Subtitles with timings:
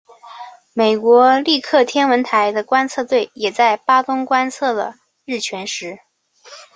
[0.73, 5.99] 美国利克天文台的观测队也在巴东观测了日全食。